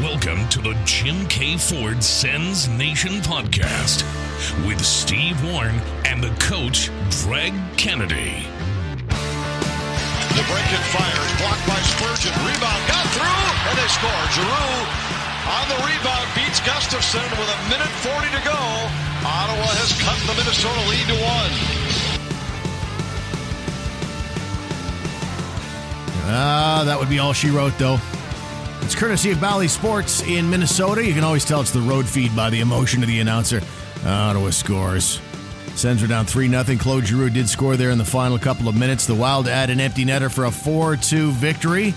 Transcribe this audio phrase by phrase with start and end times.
[0.00, 4.02] Welcome to the Jim Keay Ford Sens Nation podcast
[4.66, 5.76] with Steve Warren
[6.06, 6.90] and the coach,
[7.22, 8.42] Greg Kennedy.
[10.32, 12.32] The break and fires, blocked by Spurgeon.
[12.40, 14.22] Rebound got through, and they score.
[14.32, 15.12] Giroux
[15.52, 18.58] on the rebound beats Gustavsson with a minute 40 to go.
[19.28, 21.52] Ottawa has cut the Minnesota lead to one.
[26.24, 28.00] Ah, that would be all she wrote, though.
[28.82, 31.06] It's courtesy of Bally Sports in Minnesota.
[31.06, 33.60] You can always tell it's the road feed by the emotion of the announcer.
[34.04, 35.20] Ottawa scores.
[35.76, 36.64] Sens are down 3 0.
[36.78, 39.06] Claude Giroux did score there in the final couple of minutes.
[39.06, 41.94] The Wild add an empty netter for a 4 2 victory.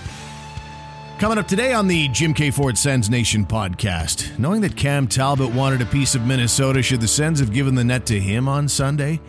[1.17, 5.53] Coming up today on the Jim Keay Ford Sens Nation podcast, knowing that Cam Talbot
[5.53, 8.67] wanted a piece of Minnesota, should the Sens have given the net to him on
[8.69, 9.19] Sunday?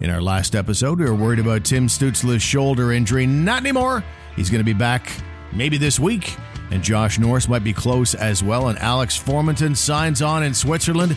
[0.00, 3.26] In our last episode, we were worried about Tim Stützle's shoulder injury.
[3.26, 4.04] Not anymore.
[4.34, 5.10] He's going to be back
[5.52, 6.36] maybe this week
[6.70, 8.68] and Josh Norris might be close as well.
[8.68, 11.16] And Alex Formenton signs on in Switzerland.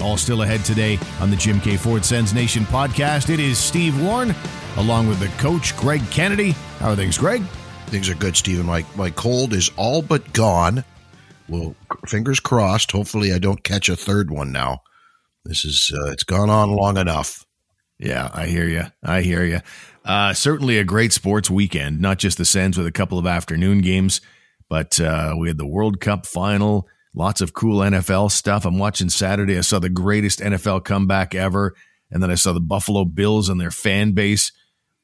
[0.00, 3.30] All still ahead today on the Jim Keay Ford Sens Nation podcast.
[3.30, 4.34] It is Steve Warren
[4.76, 6.50] along with the coach, Greg Kennedy.
[6.78, 7.42] How are things, Greg?
[7.86, 8.66] Things are good, Stephen.
[8.66, 10.84] My, my cold is all but gone.
[11.48, 11.74] Well,
[12.06, 12.92] fingers crossed.
[12.92, 14.82] Hopefully, I don't catch a third one now.
[15.44, 17.44] This is, uh, it's gone on long enough.
[17.98, 18.82] Yeah, I hear you.
[19.02, 19.60] I hear you.
[20.04, 23.80] Uh, certainly a great sports weekend, not just the Sens with a couple of afternoon
[23.80, 24.20] games.
[24.68, 28.64] But uh, we had the World Cup final, lots of cool NFL stuff.
[28.64, 29.56] I'm watching Saturday.
[29.56, 31.74] I saw the greatest NFL comeback ever.
[32.10, 34.52] And then I saw the Buffalo Bills and their fan base.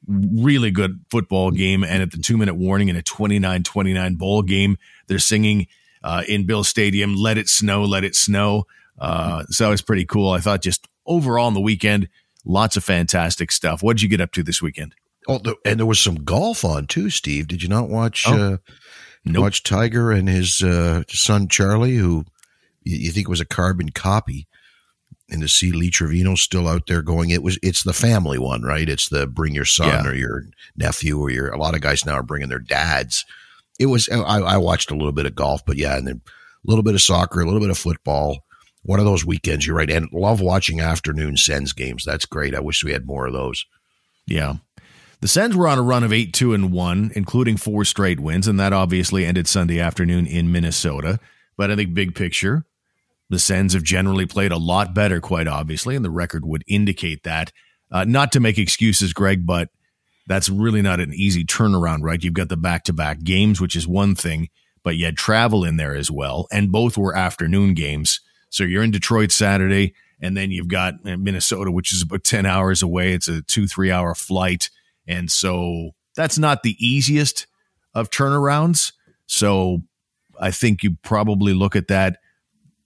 [0.07, 1.83] Really good football game.
[1.83, 5.67] And at the two minute warning in a 29 29 bowl game, they're singing
[6.03, 8.65] uh, in Bill Stadium, Let It Snow, Let It Snow.
[8.99, 10.31] Uh, so was pretty cool.
[10.31, 12.09] I thought just overall on the weekend,
[12.45, 13.81] lots of fantastic stuff.
[13.81, 14.95] What did you get up to this weekend?
[15.27, 17.47] Oh, and there was some golf on too, Steve.
[17.47, 18.25] Did you not watch?
[18.27, 18.53] Oh.
[18.53, 18.57] Uh,
[19.25, 19.43] Nope.
[19.43, 22.25] Watch Tiger and his uh, son Charlie, who
[22.83, 24.47] you, think was a carbon copy,
[25.29, 28.63] and to see Lee Trevino still out there going, it was it's the family one,
[28.63, 28.87] right?
[28.87, 30.05] It's the bring your son yeah.
[30.05, 30.43] or your
[30.75, 31.49] nephew or your.
[31.49, 33.23] A lot of guys now are bringing their dads.
[33.79, 36.69] It was I, I watched a little bit of golf, but yeah, and then a
[36.69, 38.43] little bit of soccer, a little bit of football.
[38.83, 42.03] One of those weekends, you're right, and love watching afternoon Sens games.
[42.03, 42.53] That's great.
[42.53, 43.65] I wish we had more of those.
[44.27, 44.55] Yeah,
[45.23, 48.45] the Sens were on a run of 8 2 and 1, including four straight wins,
[48.45, 51.17] and that obviously ended Sunday afternoon in Minnesota.
[51.55, 52.65] But I think, big picture,
[53.29, 57.23] the Sens have generally played a lot better, quite obviously, and the record would indicate
[57.23, 57.53] that.
[57.89, 59.69] Uh, not to make excuses, Greg, but
[60.27, 62.21] that's really not an easy turnaround, right?
[62.21, 64.49] You've got the back to back games, which is one thing,
[64.83, 68.19] but you had travel in there as well, and both were afternoon games.
[68.49, 72.81] So you're in Detroit Saturday, and then you've got Minnesota, which is about 10 hours
[72.81, 73.13] away.
[73.13, 74.69] It's a two, three hour flight.
[75.07, 77.47] And so that's not the easiest
[77.93, 78.93] of turnarounds.
[79.25, 79.81] So
[80.39, 82.17] I think you probably look at that.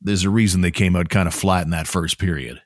[0.02, 2.62] There's a reason they came out kind of flat in that first period.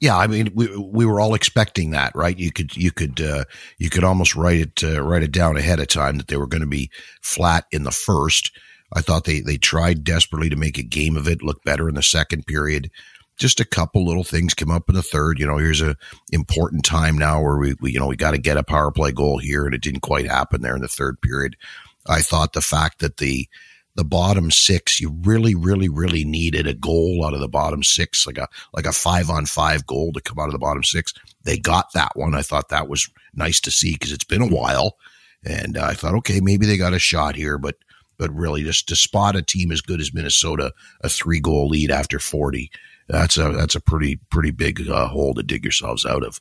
[0.00, 2.38] Yeah, I mean, we we were all expecting that, right?
[2.38, 3.44] You could you could uh,
[3.78, 6.46] you could almost write it uh, write it down ahead of time that they were
[6.46, 6.90] going to be
[7.22, 8.52] flat in the first.
[8.92, 11.96] I thought they they tried desperately to make a game of it, look better in
[11.96, 12.90] the second period
[13.36, 15.38] just a couple little things come up in the third.
[15.38, 15.96] You know, here's a
[16.32, 19.12] important time now where we, we you know, we got to get a power play
[19.12, 21.56] goal here, and it didn't quite happen there in the third period.
[22.06, 23.48] I thought the fact that the
[23.96, 28.26] the bottom six, you really, really, really needed a goal out of the bottom six,
[28.26, 31.14] like a like a five on five goal to come out of the bottom six.
[31.44, 32.34] They got that one.
[32.34, 34.96] I thought that was nice to see because it's been a while,
[35.44, 37.76] and uh, I thought, okay, maybe they got a shot here, but
[38.16, 41.90] but really, just to spot a team as good as Minnesota, a three goal lead
[41.90, 42.70] after forty
[43.08, 46.38] that's a that's a pretty pretty big uh, hole to dig yourselves out of.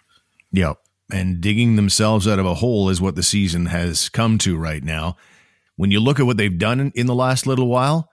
[0.51, 0.78] Yep.
[1.12, 4.84] And digging themselves out of a hole is what the season has come to right
[4.84, 5.18] now.
[5.75, 8.09] When you look at what they've done in the last little while,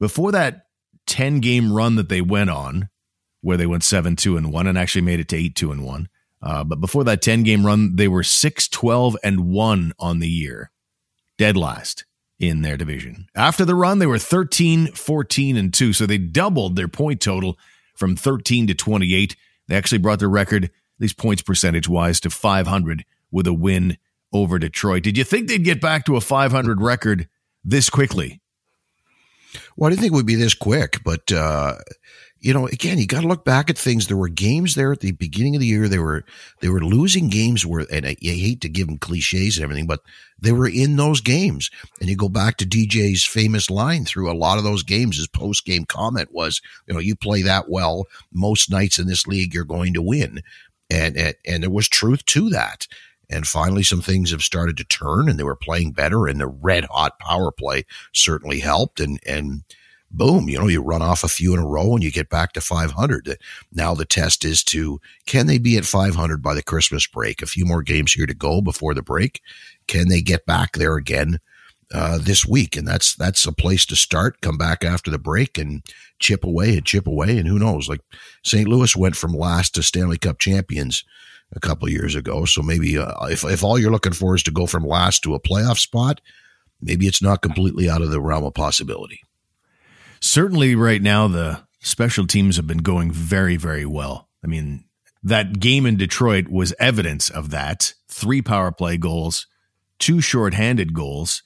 [0.00, 0.66] before that
[1.06, 2.88] 10 game run that they went on,
[3.42, 5.84] where they went 7 2 and 1 and actually made it to 8 2 and
[5.84, 6.08] 1.
[6.40, 10.28] Uh, but before that 10 game run, they were 6 12 and 1 on the
[10.28, 10.70] year,
[11.38, 12.04] dead last
[12.40, 13.26] in their division.
[13.34, 15.92] After the run, they were 13 14 and 2.
[15.92, 17.58] So they doubled their point total
[18.02, 19.36] from 13 to 28.
[19.68, 23.96] They actually brought their record, at least points percentage wise, to 500 with a win
[24.32, 25.04] over Detroit.
[25.04, 27.28] Did you think they'd get back to a 500 record
[27.62, 28.40] this quickly?
[29.76, 31.76] Well, I didn't think it would be this quick, but uh,
[32.42, 34.06] you know, again, you got to look back at things.
[34.06, 35.88] There were games there at the beginning of the year.
[35.88, 36.24] They were
[36.60, 39.86] they were losing games where, and I, I hate to give them cliches and everything,
[39.86, 40.00] but
[40.40, 41.70] they were in those games.
[42.00, 45.16] And you go back to DJ's famous line through a lot of those games.
[45.18, 49.26] His post game comment was, you know, you play that well most nights in this
[49.26, 50.42] league, you're going to win,
[50.90, 52.86] and and, and there was truth to that.
[53.30, 56.46] and finally some things have started to turn and they were playing better and the
[56.46, 59.62] red hot power play certainly helped and and
[60.12, 62.52] boom, you know, you run off a few in a row and you get back
[62.52, 63.38] to 500.
[63.72, 67.42] Now the test is to can they be at 500 by the Christmas break?
[67.42, 69.40] A few more games here to go before the break.
[69.88, 71.40] Can they get back there again
[71.92, 72.76] uh, this week?
[72.76, 74.40] And that's that's a place to start.
[74.40, 75.82] Come back after the break and
[76.18, 77.38] chip away and chip away.
[77.38, 77.88] And who knows?
[77.88, 78.00] Like
[78.44, 78.68] St.
[78.68, 81.04] Louis went from last to Stanley Cup champions
[81.54, 82.44] a couple years ago.
[82.44, 85.34] So maybe uh, if if all you're looking for is to go from last to
[85.34, 86.20] a playoff spot,
[86.80, 89.22] maybe it's not completely out of the realm of possibility
[90.22, 94.28] certainly right now the special teams have been going very, very well.
[94.42, 94.84] I mean,
[95.22, 97.92] that game in Detroit was evidence of that.
[98.08, 99.46] Three power play goals,
[99.98, 101.42] two shorthanded goals.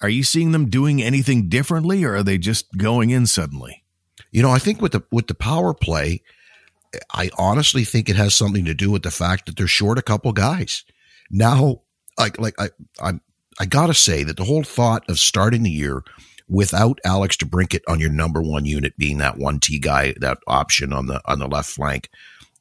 [0.00, 3.82] Are you seeing them doing anything differently or are they just going in suddenly?
[4.30, 6.22] You know, I think with the with the power play,
[7.12, 10.02] I honestly think it has something to do with the fact that they're short a
[10.02, 10.84] couple guys.
[11.30, 11.82] Now,
[12.18, 12.68] like like I
[13.00, 13.20] I'm
[13.58, 16.02] I gotta say that the whole thought of starting the year
[16.48, 20.92] without Alex DeBrincat on your number one unit being that one T guy, that option
[20.92, 22.08] on the on the left flank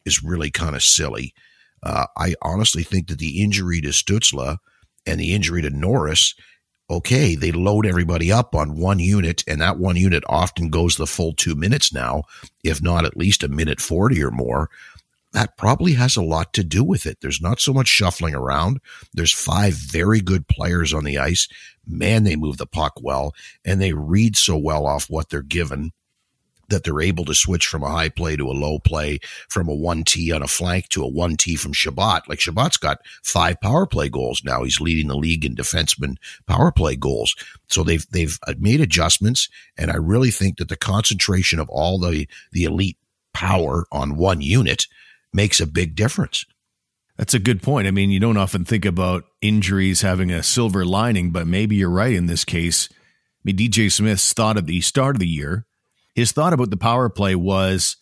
[0.06, 1.34] is really kind of silly.
[1.84, 4.58] Uh, I honestly think that the injury to Stützle
[5.06, 6.34] and the injury to Norris,
[6.90, 11.08] okay, they load everybody up on one unit, and that one unit often goes the
[11.08, 12.24] full two minutes now,
[12.64, 14.70] if not at least a minute 40 or more
[15.38, 17.20] that probably has a lot to do with it.
[17.22, 18.80] There's not so much shuffling around.
[19.14, 21.48] There's five very good players on the ice.
[21.86, 25.92] Man, they move the puck well and they read so well off what they're given
[26.70, 29.76] that they're able to switch from a high play to a low play, from a
[29.76, 32.28] 1T on a flank to a 1T from Chabot.
[32.28, 34.64] Like Chabot's got five power play goals now.
[34.64, 36.16] He's leading the league in defenseman
[36.48, 37.36] power play goals.
[37.68, 42.28] So they've they've made adjustments and I really think that the concentration of all the
[42.54, 42.98] the elite
[43.36, 44.88] power on one unit
[45.34, 46.46] makes a big difference.
[47.18, 47.88] That's a good point.
[47.88, 51.90] I mean, you don't often think about injuries having a silver lining, but maybe you're
[51.90, 52.90] right in this case.
[52.92, 52.96] I
[53.44, 55.66] mean, DJ Smith's thought at the start of the year,
[56.14, 57.98] his thought about the power play was,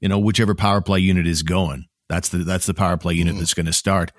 [0.00, 3.34] you know, whichever power play unit is going, that's the that's the power play unit
[3.34, 3.40] mm-hmm.
[3.40, 4.12] that's going to start.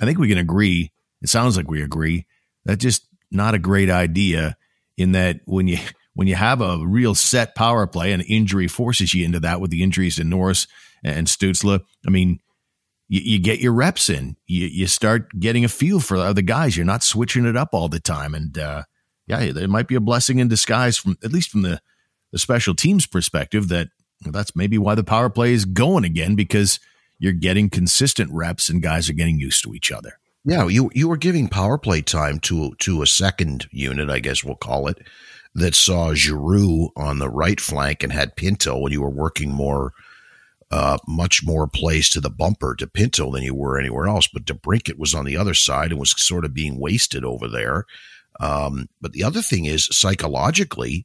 [0.00, 0.92] I think we can agree.
[1.22, 2.26] It sounds like we agree.
[2.64, 4.56] That's just not a great idea.
[4.96, 5.78] In that when you
[6.14, 9.70] when you have a real set power play and injury forces you into that with
[9.70, 10.66] the injuries to Norris
[11.06, 11.80] and Stützle.
[12.06, 12.40] I mean,
[13.08, 14.36] you, you, get your reps in.
[14.46, 16.76] You, you start getting a feel for the other guys.
[16.76, 18.34] You're not switching it up all the time.
[18.34, 18.82] And uh,
[19.26, 21.80] yeah, it might be a blessing in disguise from at least from the
[22.32, 23.88] the special teams perspective that
[24.24, 26.80] that's maybe why the power play is going again because
[27.18, 30.18] you're getting consistent reps and guys are getting used to each other.
[30.44, 34.44] Yeah, you you were giving power play time to to a second unit, I guess
[34.44, 34.98] we'll call it,
[35.54, 39.92] that saw Giroux on the right flank and had Pinto when you were working more
[40.70, 44.26] uh, much more plays to the bumper to Pinto than you were anywhere else.
[44.26, 47.84] But DeBrincat was on the other side and was sort of being wasted over there.
[48.40, 51.04] Um, but the other thing is psychologically,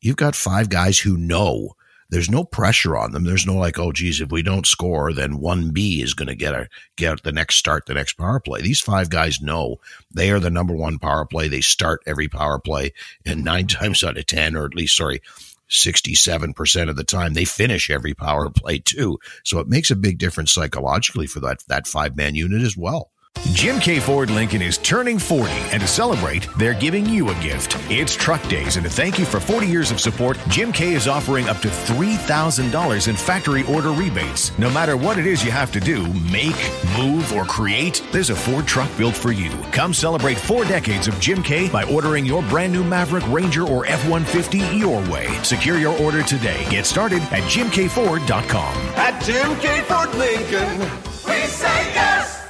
[0.00, 1.74] you've got five guys who know
[2.10, 3.24] there's no pressure on them.
[3.24, 6.34] There's no like, oh, geez, if we don't score, then one B is going to
[6.34, 8.60] get a get the next start, the next power play.
[8.60, 9.76] These five guys know
[10.12, 11.48] they are the number one power play.
[11.48, 12.92] They start every power play,
[13.24, 15.22] and nine times out of ten, or at least sorry,
[15.70, 19.18] 67% of the time they finish every power play too.
[19.44, 23.10] So it makes a big difference psychologically for that, that five man unit as well.
[23.54, 27.76] Jim Keay Ford Lincoln is turning 40, and to celebrate, they're giving you a gift.
[27.90, 31.08] It's Truck Days, and to thank you for 40 years of support, Jim Keay is
[31.08, 34.56] offering up to $3,000 in factory order rebates.
[34.58, 36.56] No matter what it is you have to do, make,
[36.98, 39.50] move, or create, there's a Ford truck built for you.
[39.72, 43.86] Come celebrate four decades of Jim Keay by ordering your brand new Maverick, Ranger, or
[43.86, 45.28] F 150 your way.
[45.42, 46.66] Secure your order today.
[46.70, 48.74] Get started at JimKFord.com.
[48.96, 50.80] At Jim Keay Ford Lincoln,
[51.26, 52.43] we say yes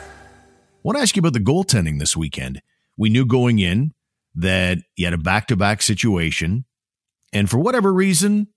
[0.84, 2.62] want to ask you about the goaltending this weekend.
[2.96, 3.92] We knew going in
[4.34, 6.64] that you had a back to back situation.
[7.32, 8.48] And for whatever reason,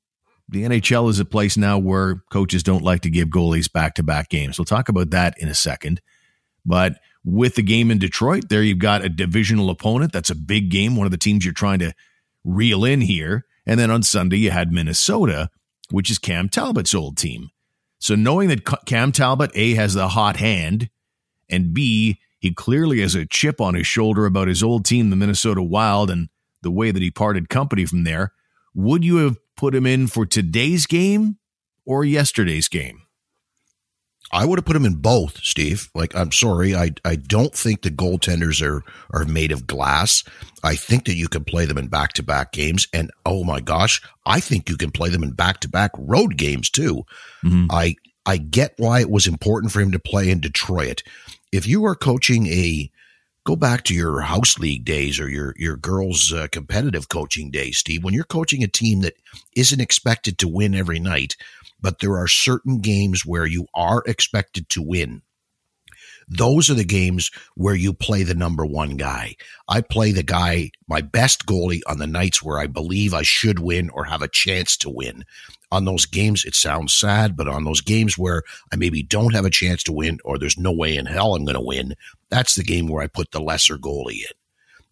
[0.50, 4.03] the NHL is a place now where coaches don't like to give goalies back to
[4.03, 4.57] back games.
[4.57, 6.01] We'll talk about that in a second.
[6.65, 10.13] But with the game in Detroit, there you've got a divisional opponent.
[10.13, 11.93] That's a big game, one of the teams you're trying to
[12.43, 13.46] reel in here.
[13.65, 15.50] And then on Sunday, you had Minnesota,
[15.91, 17.50] which is Cam Talbot's old team.
[18.00, 20.89] So knowing that Cam Talbot, A, has the hot hand,
[21.50, 25.16] and B, he clearly has a chip on his shoulder about his old team, the
[25.16, 26.30] Minnesota Wild, and
[26.62, 28.34] the way that he parted company from there.
[28.75, 31.38] Would you have put him in for today's game
[31.86, 33.01] or yesterday's game?
[34.32, 35.89] I would have put him in both, Steve.
[35.96, 40.24] Like, I'm sorry, I I don't think the goaltenders are are made of glass.
[40.63, 43.62] I think that you can play them in back to back games, and oh my
[43.62, 47.04] gosh, I think you can play them in back to back road games too.
[47.44, 47.68] Mm-hmm.
[47.72, 51.04] I I get why it was important for him to play in Detroit
[51.51, 52.92] if you are coaching a
[53.46, 57.77] go back to your house league days or your your girls uh, competitive coaching days
[57.77, 59.16] steve when you're coaching a team that
[59.56, 61.36] isn't expected to win every night
[61.80, 65.22] but there are certain games where you are expected to win
[66.27, 69.36] those are the games where you play the number one guy.
[69.70, 73.60] I play the guy, my best goalie on the nights where I believe I should
[73.60, 75.24] win or have a chance to win.
[75.69, 79.45] On those games, it sounds sad, but on those games where I maybe don't have
[79.45, 81.93] a chance to win or there's no way in hell I'm going to win,
[82.29, 84.38] that's the game where I put the lesser goalie in.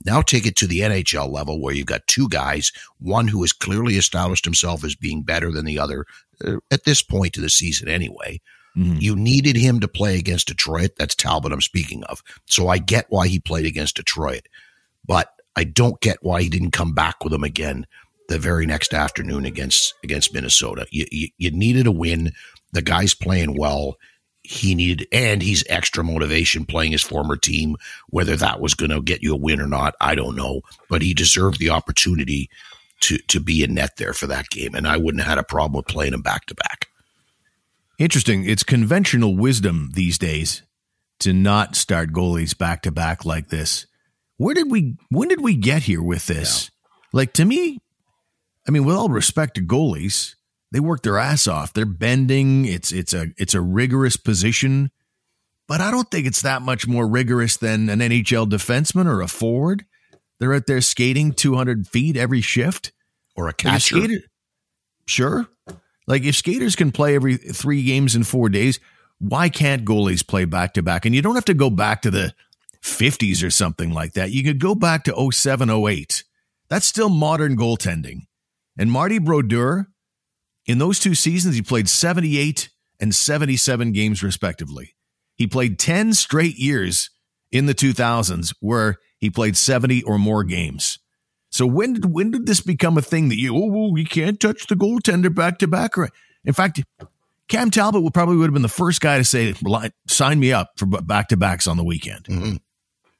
[0.03, 3.53] Now take it to the NHL level where you've got two guys, one who has
[3.53, 6.05] clearly established himself as being better than the other
[6.45, 8.41] uh, at this point of the season anyway.
[8.77, 8.97] Mm-hmm.
[8.99, 10.91] You needed him to play against Detroit.
[10.97, 12.21] That's Talbot I'm speaking of.
[12.45, 14.47] So I get why he played against Detroit,
[15.05, 17.87] but I don't get why he didn't come back with him again
[18.27, 20.87] the very next afternoon against against Minnesota.
[20.91, 22.31] You, you, you needed a win.
[22.71, 23.97] The guy's playing well.
[24.41, 27.77] He needed, and he's extra motivation playing his former team.
[28.09, 30.61] Whether that was going to get you a win or not, I don't know.
[30.89, 32.49] But he deserved the opportunity
[33.01, 35.43] to to be in net there for that game, and I wouldn't have had a
[35.43, 36.87] problem with playing him back to back.
[37.97, 38.45] Interesting.
[38.45, 40.63] It's conventional wisdom these days
[41.19, 43.87] to not start goalies back to back like this.
[44.37, 46.65] Where did we when did we get here with this?
[46.65, 47.09] Yeah.
[47.13, 47.79] Like to me,
[48.67, 50.35] I mean, with all respect to goalies,
[50.71, 51.73] they work their ass off.
[51.73, 52.65] They're bending.
[52.65, 54.91] It's it's a it's a rigorous position,
[55.67, 59.27] but I don't think it's that much more rigorous than an NHL defenseman or a
[59.27, 59.85] forward.
[60.39, 62.91] They're out there skating 200 feet every shift,
[63.35, 63.97] or a catcher.
[63.97, 64.21] Skater,
[65.05, 65.47] sure,
[66.07, 68.79] like if skaters can play every three games in four days,
[69.19, 71.05] why can't goalies play back to back?
[71.05, 72.33] And you don't have to go back to the
[72.81, 74.31] 50s or something like that.
[74.31, 76.23] You could go back to 07, 08.
[76.69, 78.27] That's still modern goaltending.
[78.77, 79.87] And Marty Brodeur,
[80.65, 84.95] in those two seasons, he played 78 and 77 games respectively.
[85.35, 87.09] He played 10 straight years
[87.51, 90.99] in the 2000s where he played 70 or more games.
[91.51, 94.67] So when did when did this become a thing that you oh we can't touch
[94.67, 95.93] the goaltender back to back?
[96.43, 96.83] In fact,
[97.47, 99.53] Cam Talbot would probably would have been the first guy to say
[100.07, 102.25] sign me up for back to backs on the weekend.
[102.25, 102.55] Mm-hmm.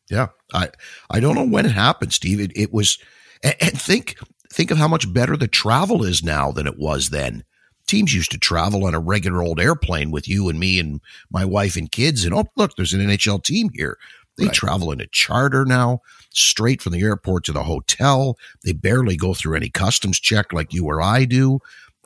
[0.10, 0.70] Yeah, I
[1.10, 2.42] I don't know when it happened, Steve.
[2.42, 2.98] It, it was
[3.42, 4.18] and, and think
[4.56, 7.44] think of how much better the travel is now than it was then.
[7.88, 11.46] Teams used to travel on a regular old airplane with you and me and my
[11.46, 13.98] wife and kids, and oh look, there's an NHL team here.
[14.38, 14.54] They right.
[14.54, 16.02] travel in a charter now,
[16.34, 18.38] straight from the airport to the hotel.
[18.64, 21.60] They barely go through any customs check like you or I do.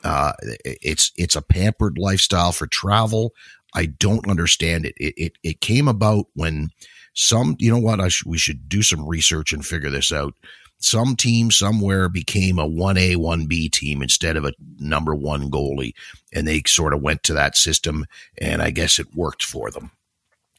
[0.04, 0.32] Uh,
[0.64, 3.32] it's it's a pampered lifestyle for travel.
[3.74, 4.94] I don't understand it.
[4.96, 6.70] It it, it came about when
[7.14, 10.34] some you know what I sh- we should do some research and figure this out.
[10.80, 15.50] Some team somewhere became a one A one B team instead of a number one
[15.50, 15.92] goalie,
[16.32, 18.06] and they sort of went to that system,
[18.40, 19.90] and I guess it worked for them.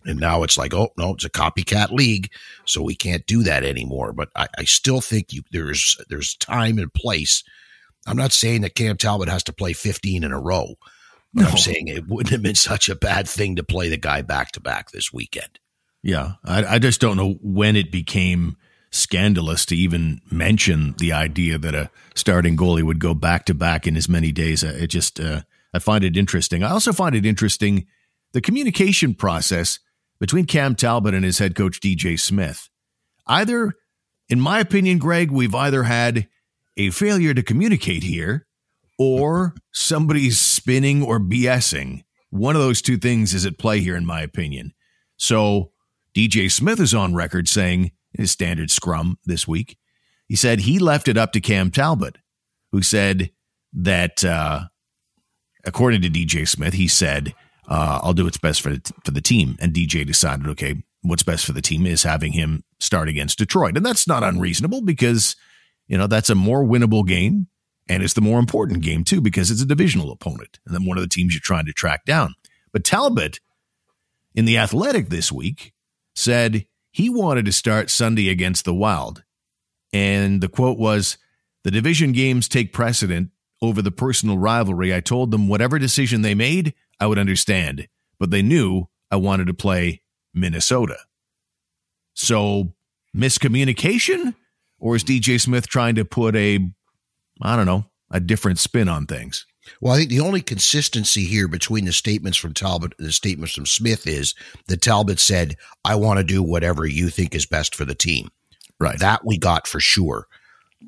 [0.06, 2.32] And now it's like, oh no, it's a copycat league,
[2.66, 4.14] so we can't do that anymore.
[4.14, 7.44] But I, I still think you, there's there's time and place.
[8.06, 10.76] I'm not saying that Cam Talbot has to play 15 in a row.
[11.34, 11.50] But no.
[11.50, 14.52] I'm saying it wouldn't have been such a bad thing to play the guy back
[14.54, 15.60] to back this weekend.
[16.04, 18.58] Yeah, I, I just don't know when it became
[18.92, 23.88] scandalous to even mention the idea that a starting goalie would go back to back
[23.88, 24.64] in as many days.
[24.64, 25.42] It just uh,
[25.74, 26.64] I find it interesting.
[26.64, 27.88] I also find it interesting
[28.34, 29.80] the communication process
[30.20, 32.70] between Cam Talbot and his head coach, DJ Smith.
[33.28, 33.74] Either,
[34.30, 36.28] in my opinion, Greg, we've either had
[36.78, 38.46] a failure to communicate here
[38.98, 42.04] or somebody's spinning or BSing.
[42.30, 44.74] One of those two things is at play here, in my opinion.
[45.18, 45.72] So
[46.16, 49.78] DJ Smith is on record saying his standard scrum this week,
[50.28, 52.18] he said he left it up to Cam Talbot,
[52.72, 53.32] who said
[53.74, 54.66] that, uh,
[55.66, 57.34] according to DJ Smith, he said
[57.68, 59.56] uh, I'll do what's best for the, for the team.
[59.60, 63.78] And DJ decided, okay, what's best for the team is having him start against Detroit.
[63.78, 65.36] And that's not unreasonable because,
[65.88, 67.48] you know, that's a more winnable game.
[67.90, 70.98] And it's the more important game, too, because it's a divisional opponent and then one
[70.98, 72.36] of the teams you're trying to track down.
[72.72, 73.40] But Talbot
[74.36, 75.74] in The Athletic this week
[76.16, 79.24] said he wanted to start Sunday against the Wild.
[79.94, 81.18] And the quote was
[81.64, 83.32] The division games take precedent
[83.62, 84.94] over the personal rivalry.
[84.94, 87.88] I told them whatever decision they made, I would understand,
[88.20, 90.02] but they knew I wanted to play
[90.34, 90.98] Minnesota.
[92.14, 92.74] So,
[93.16, 94.36] miscommunication?
[94.80, 96.60] Or is DJ Smith trying to put a,
[97.42, 99.46] I don't know, a different spin on things?
[99.80, 103.54] Well, I think the only consistency here between the statements from Talbot and the statements
[103.54, 104.34] from Smith is
[104.68, 108.30] that Talbot said, I want to do whatever you think is best for the team.
[108.80, 109.00] Right.
[109.00, 110.28] That we got for sure.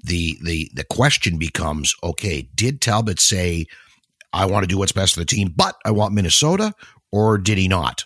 [0.04, 3.68] The the the question becomes, okay, did Talbot say
[4.34, 6.74] I want to do what's best for the team, but I want Minnesota,
[7.12, 8.06] or did he not?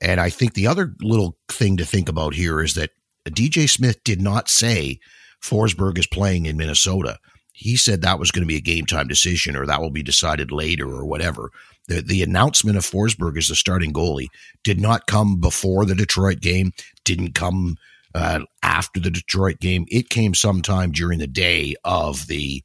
[0.00, 2.90] And I think the other little thing to think about here is that
[3.28, 5.00] DJ Smith did not say
[5.42, 7.18] Forsberg is playing in Minnesota.
[7.58, 10.04] He said that was going to be a game time decision or that will be
[10.04, 11.50] decided later or whatever.
[11.88, 14.28] The, the announcement of Forsberg as the starting goalie
[14.62, 16.72] did not come before the Detroit game,
[17.02, 17.76] didn't come
[18.14, 19.86] uh, after the Detroit game.
[19.88, 22.62] It came sometime during the day of the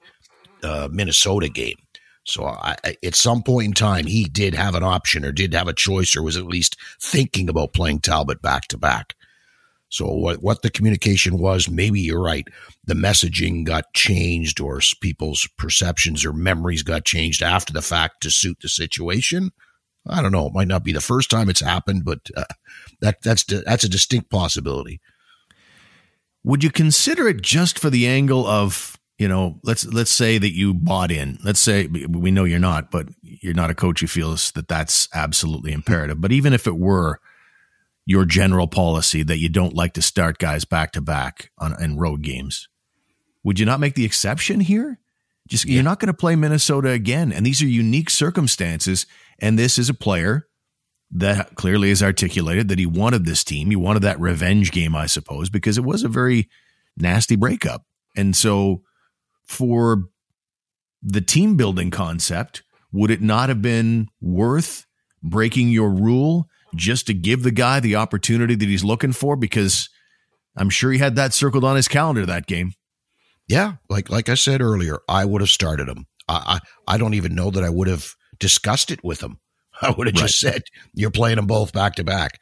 [0.62, 1.78] uh, Minnesota game.
[2.24, 5.68] So I, at some point in time, he did have an option or did have
[5.68, 9.16] a choice or was at least thinking about playing Talbot back to back.
[9.94, 12.48] So what, what the communication was, maybe you're right.
[12.86, 18.32] The messaging got changed or people's perceptions or memories got changed after the fact to
[18.32, 19.52] suit the situation.
[20.08, 20.48] I don't know.
[20.48, 22.46] It might not be the first time it's happened, but uh,
[23.02, 25.00] that that's that's a distinct possibility.
[26.44, 30.56] Would you consider it just for the angle of you know, let's let's say that
[30.56, 31.38] you bought in.
[31.44, 35.08] Let's say we know you're not, but you're not a coach who feels that that's
[35.14, 36.20] absolutely imperative.
[36.20, 37.20] But even if it were
[38.06, 41.98] your general policy that you don't like to start guys back to back on in
[41.98, 42.68] road games,
[43.44, 45.00] would you not make the exception here?
[45.48, 45.76] Just yeah.
[45.76, 49.06] you're not going to play Minnesota again, and these are unique circumstances.
[49.40, 50.48] And this is a player
[51.12, 53.70] that clearly has articulated that he wanted this team.
[53.70, 56.50] He wanted that revenge game, I suppose, because it was a very
[56.98, 57.86] nasty breakup.
[58.16, 58.82] And so
[59.44, 60.06] for
[61.02, 64.86] the team building concept, would it not have been worth
[65.22, 69.36] breaking your rule just to give the guy the opportunity that he's looking for?
[69.36, 69.90] Because
[70.56, 72.74] I'm sure he had that circled on his calendar that game.
[73.48, 76.06] Yeah, like like I said earlier, I would have started him.
[76.28, 79.40] I I, I don't even know that I would have discussed it with him.
[79.82, 80.28] I would have right.
[80.28, 80.64] just said,
[80.94, 82.40] "You're playing them both back to back."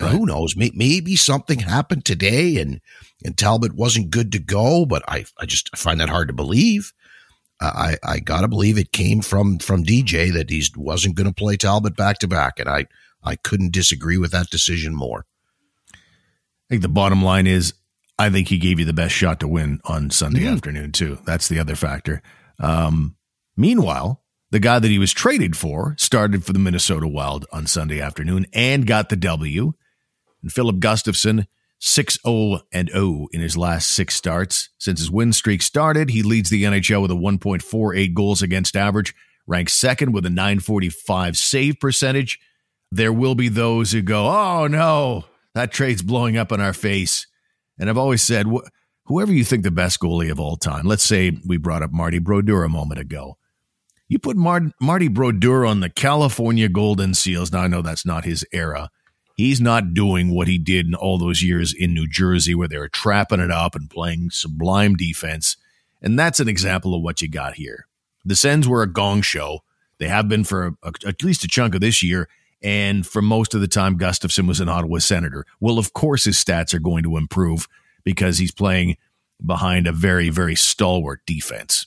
[0.00, 0.12] Right.
[0.12, 0.56] Who knows?
[0.56, 2.80] Maybe something happened today and,
[3.24, 6.92] and Talbot wasn't good to go, but I, I just find that hard to believe.
[7.60, 11.58] I, I gotta believe it came from, from DJ that he wasn't going to play
[11.58, 12.58] Talbot back to back.
[12.58, 12.86] And I,
[13.22, 15.26] I couldn't disagree with that decision more.
[15.92, 15.96] I
[16.68, 17.74] think the bottom line is
[18.18, 20.54] I think he gave you the best shot to win on Sunday mm-hmm.
[20.54, 21.18] afternoon, too.
[21.24, 22.20] That's the other factor.
[22.58, 23.16] Um,
[23.56, 28.00] meanwhile, the guy that he was traded for started for the Minnesota Wild on Sunday
[28.00, 29.72] afternoon and got the W.
[30.42, 31.46] And Filip Gustavsson,
[31.78, 34.68] 6 0 and 0 in his last six starts.
[34.78, 39.14] Since his win streak started, he leads the NHL with a 1.48 goals against average,
[39.46, 42.38] ranks second with a 945 save percentage.
[42.92, 45.24] There will be those who go, oh no,
[45.54, 47.26] that trade's blowing up in our face.
[47.78, 48.66] And I've always said, wh-
[49.04, 52.18] whoever you think the best goalie of all time, let's say we brought up Marty
[52.18, 53.36] Brodeur a moment ago.
[54.08, 57.52] You put Mar- Marty Brodeur on the California Golden Seals.
[57.52, 58.90] Now, I know that's not his era
[59.40, 62.76] He's not doing what he did in all those years in New Jersey where they
[62.76, 65.56] were trapping it up and playing sublime defense.
[66.02, 67.86] And that's an example of what you got here.
[68.22, 69.60] The Sens were a gong show.
[69.96, 72.28] They have been for a, a, at least a chunk of this year.
[72.62, 75.46] And for most of the time, Gustavsson was an Ottawa Senator.
[75.60, 77.66] Well, of course, his stats are going to improve
[78.04, 78.96] because he's playing
[79.44, 81.86] behind a very, very stalwart defense.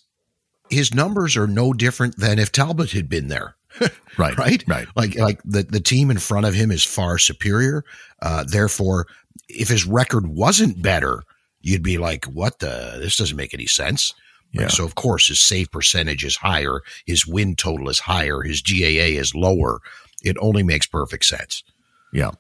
[0.70, 3.56] His numbers are no different than if Talbot had been there.
[4.18, 4.38] right.
[4.38, 4.64] Right.
[4.68, 4.88] Right.
[4.96, 7.84] Like like the, the team in front of him is far superior.
[8.22, 9.08] Uh, therefore,
[9.50, 11.24] if his record wasn't better,
[11.62, 14.14] you'd be like, what the this doesn't make any sense.
[14.52, 14.68] Yeah.
[14.68, 19.18] So of course his save percentage is higher, his win total is higher, his GAA
[19.20, 19.80] is lower.
[20.24, 21.64] It only makes perfect sense.
[22.12, 22.32] Yeah.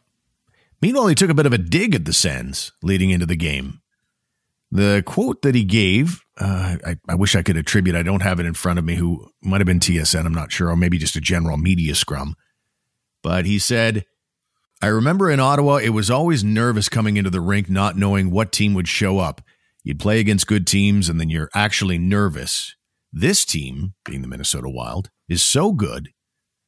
[0.81, 3.81] Meanwhile, he took a bit of a dig at the Sens leading into the game.
[4.71, 8.39] The quote that he gave uh, I, I wish I could attribute, I don't have
[8.39, 10.97] it in front of me, who might have been TSN, I'm not sure, or maybe
[10.97, 12.35] just a general media scrum.
[13.21, 14.05] But he said,
[14.81, 18.51] I remember in Ottawa, it was always nervous coming into the rink, not knowing what
[18.51, 19.41] team would show up.
[19.83, 22.75] You'd play against good teams, and then you're actually nervous.
[23.11, 26.09] This team, being the Minnesota Wild, is so good,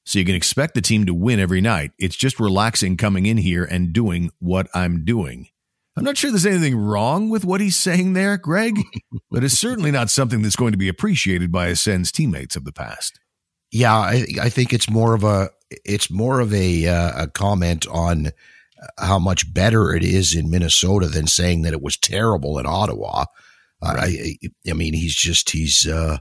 [0.05, 1.91] so you can expect the team to win every night.
[1.97, 5.47] It's just relaxing coming in here and doing what I'm doing.
[5.97, 8.77] I'm not sure there's anything wrong with what he's saying there, Greg,
[9.31, 12.65] but it's certainly not something that's going to be appreciated by his Sens teammates of
[12.65, 13.19] the past.
[13.71, 17.87] Yeah, I, I think it's more of a it's more of a uh, a comment
[17.87, 18.29] on
[18.99, 23.25] how much better it is in Minnesota than saying that it was terrible in Ottawa.
[23.81, 24.37] Right.
[24.43, 26.17] I, I mean, he's just he's uh,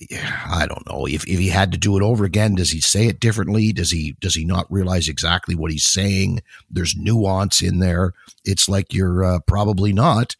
[0.00, 2.56] I don't know if if he had to do it over again.
[2.56, 3.72] Does he say it differently?
[3.72, 6.42] Does he does he not realize exactly what he's saying?
[6.68, 8.12] There's nuance in there.
[8.44, 10.36] It's like you're uh, probably not.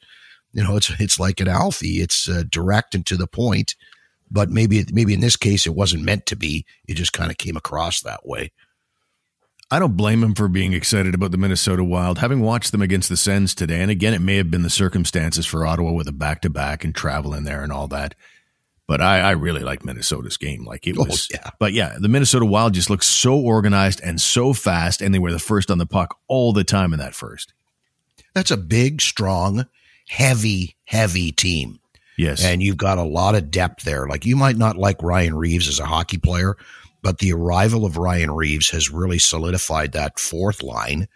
[0.53, 2.01] You know, it's it's like an Alfie.
[2.01, 3.77] It's uh, direct and to the point.
[4.31, 6.67] But maybe maybe in this case it wasn't meant to be.
[6.87, 8.51] It just kind of came across that way.
[9.71, 12.19] I don't blame him for being excited about the Minnesota Wild.
[12.19, 15.47] Having watched them against the Sens today, and again, it may have been the circumstances
[15.47, 18.15] for Ottawa with a back to back and travel in there and all that.
[18.87, 20.65] But I, I really like Minnesota's game.
[20.65, 21.51] Like it Oh, was, yeah.
[21.59, 25.33] But yeah, the Minnesota Wild just looks so organized and so fast, and they were
[25.33, 27.55] the first on the puck all the time in that first.
[28.35, 29.67] That's a big, strong,
[30.09, 31.81] heavy, heavy team.
[32.17, 34.07] Yes, And you've got a lot of depth there.
[34.07, 36.57] Like you might not like Ryan Reaves as a hockey player,
[37.03, 41.09] but the arrival of Ryan Reaves has really solidified that fourth line.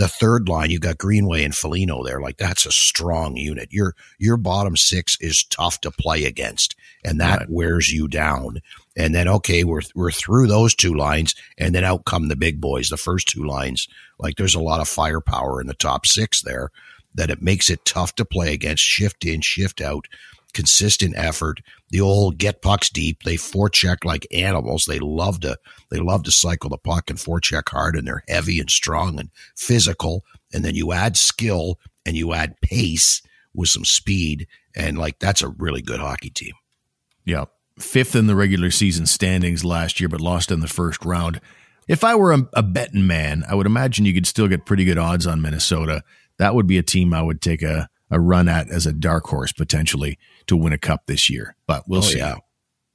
[0.00, 2.22] The third line, you've got Greenway and Foligno there.
[2.22, 3.68] Like that's a strong unit.
[3.70, 7.50] Your your bottom six is tough to play against, and that Right.
[7.50, 8.62] wears you down.
[8.96, 12.62] And then okay, we're we're through those two lines, and then out come the big
[12.62, 12.88] boys.
[12.88, 16.70] The first two lines, like there's a lot of firepower in the top six there
[17.14, 18.82] that it makes it tough to play against.
[18.82, 20.06] Shift in, shift out,
[20.50, 21.60] consistent effort.
[21.90, 23.22] The old get pucks deep.
[23.22, 24.84] They forecheck like animals.
[24.84, 25.56] They love to
[25.90, 29.30] they love to cycle the puck and forecheck hard, and they're heavy and strong and
[29.56, 30.24] physical.
[30.52, 33.22] And then you add skill and you add pace
[33.54, 36.54] with some speed, and like that's a really good hockey team.
[37.24, 37.46] Yeah.
[37.78, 41.40] Fifth in the regular season standings last year, but lost in the first round.
[41.88, 44.84] If I were a, a betting man, I would imagine you could still get pretty
[44.84, 46.04] good odds on Minnesota.
[46.38, 49.26] That would be a team I would take a, a run at as a dark
[49.26, 50.18] horse potentially
[50.50, 51.56] to win a cup this year.
[51.66, 52.18] But we'll Oh, see.
[52.18, 52.36] yeah.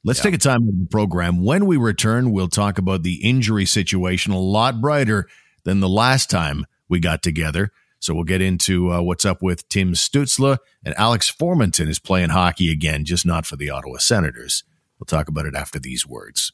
[0.04, 1.44] Let's take a time in the program.
[1.44, 5.28] When we return, we'll talk about the injury situation a lot brighter
[5.64, 7.72] than the last time we got together.
[8.00, 12.30] So we'll get into uh, what's up with Tim Stützle and Alex Formenton is playing
[12.30, 14.64] hockey again, just not for the Ottawa Senators.
[15.00, 16.52] We'll talk about it after these words.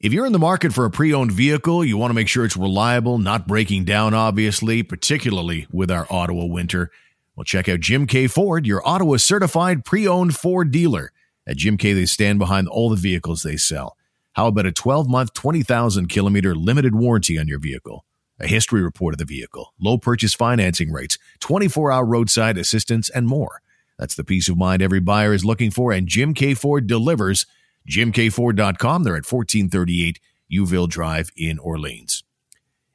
[0.00, 2.44] If you're in the market for a pre owned vehicle, you want to make sure
[2.44, 6.90] it's reliable, not breaking down, obviously, particularly with our Ottawa winter.
[7.36, 11.12] Well, check out Jim Keay Ford, your Ottawa certified pre owned Ford dealer.
[11.46, 13.96] At Jim Keay, they stand behind all the vehicles they sell.
[14.34, 18.04] How about a 12 month, 20,000 kilometer limited warranty on your vehicle?
[18.38, 23.26] A history report of the vehicle, low purchase financing rates, 24 hour roadside assistance, and
[23.26, 23.62] more.
[23.98, 27.46] That's the peace of mind every buyer is looking for, and Jim Keay Ford delivers.
[27.88, 29.02] JimKFord.com.
[29.02, 30.20] They're at 1438
[30.52, 32.24] Youville Drive in Orleans.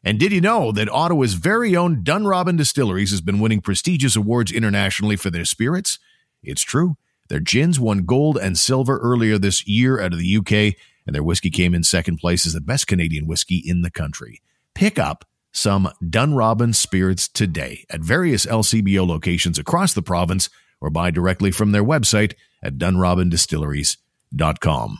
[0.07, 4.53] And did you know that Ottawa's very own Dunrobin Distilleries has been winning prestigious awards
[4.53, 5.99] internationally for their spirits?
[6.41, 6.95] It's true.
[7.27, 11.23] Their gins won gold and silver earlier this year out of the UK, and their
[11.23, 14.41] whiskey came in second place as the best Canadian whiskey in the country.
[14.73, 21.11] Pick up some Dunrobin spirits today at various LCBO locations across the province or buy
[21.11, 22.31] directly from their website
[22.63, 24.99] at dunrobindistilleries.com.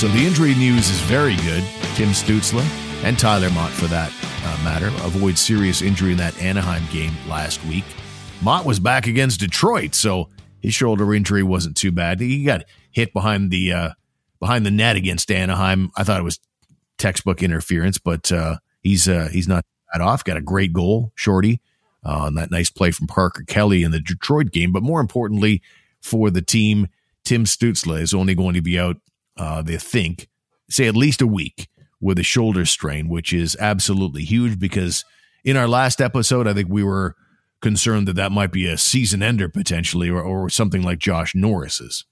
[0.00, 1.62] So the injury news is very good.
[1.94, 2.64] Tim Stützle
[3.04, 4.10] and Tyler Motte, for that
[4.46, 7.84] uh, matter, avoid serious injury in that Anaheim game last week.
[8.40, 10.30] Motte was back against Detroit, so
[10.62, 12.18] his shoulder injury wasn't too bad.
[12.18, 13.90] He got hit behind the uh,
[14.38, 15.90] behind the net against Anaheim.
[15.94, 16.40] I thought it was
[16.96, 20.24] textbook interference, but uh, he's uh, he's not that off.
[20.24, 21.60] Got a great goal, Shorty,
[22.06, 24.72] uh, on that nice play from Parker Kelly in the Detroit game.
[24.72, 25.60] But more importantly,
[26.00, 26.88] for the team,
[27.22, 28.96] Tim Stützle is only going to be out.
[29.40, 30.28] Uh, they think,
[30.68, 35.02] say, at least a week with a shoulder strain, which is absolutely huge because
[35.44, 37.16] in our last episode, I think we were
[37.62, 42.04] concerned that that might be a season ender potentially, or, or something like Josh Norris's.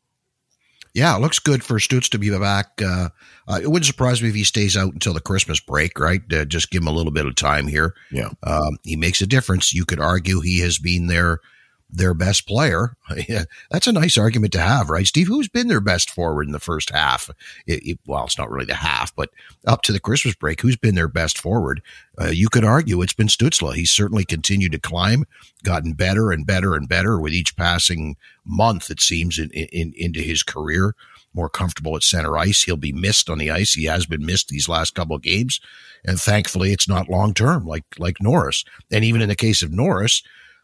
[0.94, 2.80] Yeah, it looks good for Stutz to be back.
[2.80, 3.10] Uh,
[3.46, 6.22] uh, it wouldn't surprise me if he stays out until the Christmas break, right?
[6.32, 7.94] Uh, just give him a little bit of time here.
[8.10, 8.30] Yeah.
[8.42, 9.74] Um, he makes a difference.
[9.74, 11.40] You could argue he has been their
[11.90, 12.96] their best player.
[13.70, 15.28] That's a nice argument to have, right, Steve?
[15.28, 17.30] Who's been their best forward in the first half?
[17.66, 19.30] It, it, well, it's not really the half, but
[19.66, 21.82] up to the Christmas break, who's been their best forward?
[22.20, 23.74] Uh, you could argue it's been Stützle.
[23.74, 25.24] He's certainly continued to climb,
[25.64, 28.90] gotten better and better and better with each passing month.
[28.90, 30.94] It seems in, in into his career.
[31.34, 32.62] More comfortable at center ice.
[32.62, 33.74] He'll be missed on the ice.
[33.74, 35.60] He has been missed these last couple of games,
[36.04, 38.64] and thankfully, it's not long term like like Norris.
[38.90, 40.22] And even in the case of Norris,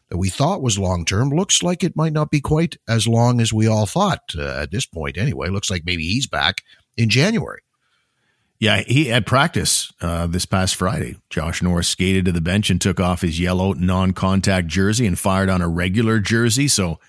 [0.09, 3.41] that we thought was long term looks like it might not be quite as long
[3.41, 5.17] as we all thought uh, at this point.
[5.17, 6.61] Anyway, looks like maybe he's back
[6.95, 7.61] in January.
[8.59, 11.17] Yeah, he had practice uh, this past Friday.
[11.29, 15.49] Josh Norris skated to the bench and took off his yellow non-contact jersey and fired
[15.49, 16.69] on a regular jersey.
[16.69, 16.99] So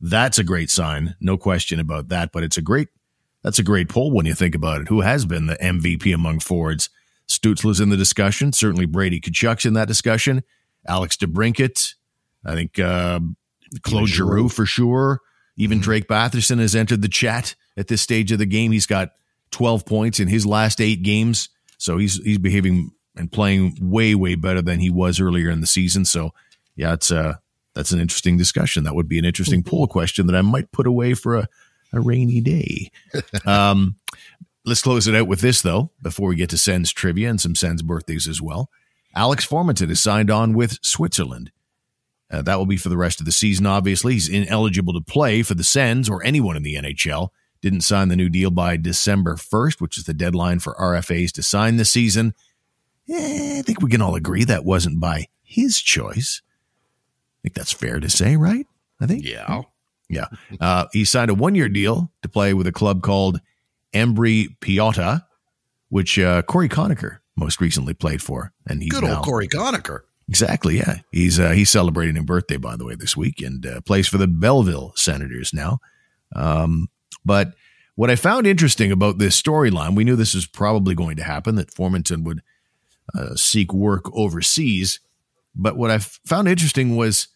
[0.00, 2.32] that's a great sign, no question about that.
[2.32, 2.88] But it's a great
[3.42, 4.88] that's a great poll when you think about it.
[4.88, 6.90] Who has been the MVP among forwards?
[7.28, 8.52] Stützle's in the discussion.
[8.52, 10.42] Certainly Brady Tkachuk's in that discussion.
[10.86, 11.94] Alex DeBrincat.
[12.44, 13.20] I think uh,
[13.82, 14.48] Claude Giroux.
[14.48, 15.20] For sure.
[15.56, 18.70] Even Drake Batherson has entered the chat at this stage of the game.
[18.70, 19.10] He's got
[19.50, 21.48] 12 points in his last eight games.
[21.78, 25.66] So he's he's behaving and playing way, way better than he was earlier in the
[25.66, 26.04] season.
[26.04, 26.32] So
[26.76, 27.34] yeah, it's uh
[27.74, 28.84] that's an interesting discussion.
[28.84, 31.48] That would be an interesting poll question that I might put away for a,
[31.92, 32.90] a rainy day.
[33.46, 33.96] um
[34.68, 37.54] Let's close it out with this, though, before we get to Sens trivia and some
[37.54, 38.68] Sens birthdays as well.
[39.14, 41.50] Alex Formenton is signed on with Switzerland.
[42.30, 44.14] Uh, that will be for the rest of the season, obviously.
[44.14, 47.30] He's ineligible to play for the Sens or anyone in the NHL.
[47.60, 51.42] Didn't sign the new deal by December 1st, which is the deadline for RFAs to
[51.42, 52.34] sign this season.
[53.08, 56.42] Eh, I think we can all agree that wasn't by his choice.
[56.44, 58.66] I think that's fair to say, right?
[59.00, 59.24] I think.
[59.24, 59.62] Yeah.
[60.08, 60.26] Yeah.
[60.60, 63.40] Uh, he signed a one year deal to play with a club called
[63.94, 65.24] Ambrì-Piotta,
[65.88, 68.52] which uh, Cory Conacher most recently played for.
[68.66, 70.00] And he's Good now, old Cory Conacher.
[70.28, 70.76] Exactly.
[70.76, 70.98] Yeah.
[71.10, 74.18] He's uh, he's celebrating a birthday, by the way, this week and uh, plays for
[74.18, 75.78] the Belleville Senators now.
[76.36, 76.88] Um,
[77.24, 77.54] but
[77.94, 81.56] what I found interesting about this storyline, we knew this was probably going to happen,
[81.56, 82.42] that Formenton would
[83.14, 85.00] uh, seek work overseas.
[85.54, 87.28] But what I found interesting was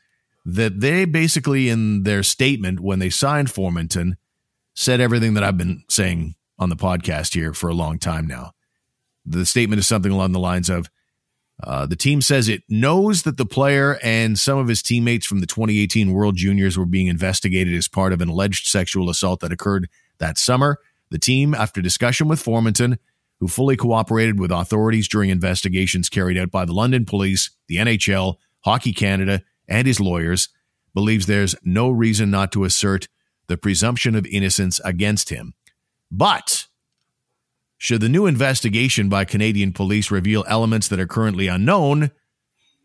[0.45, 4.17] that they basically, in their statement when they signed Formenton,
[4.75, 8.53] said everything that I've been saying on the podcast here for a long time now.
[9.25, 10.91] The statement is something along the lines of
[11.65, 15.41] uh, the team says it knows that the player and some of his teammates from
[15.41, 19.53] the 2018 World Juniors were being investigated as part of an alleged sexual assault that
[19.53, 20.79] occurred that summer.
[21.11, 22.99] The team, after discussion with Formenton,
[23.39, 28.37] who fully cooperated with authorities during investigations carried out by the London police, the NHL,
[28.61, 30.49] Hockey Canada, and his lawyers,
[30.95, 33.09] believes there's no reason not to assert
[33.49, 35.55] the presumption of innocence against him.
[36.11, 36.62] But
[37.83, 42.13] should the new investigation by Canadian police reveal elements that are currently unknown,